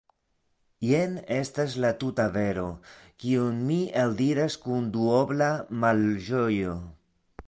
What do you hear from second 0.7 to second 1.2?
Jen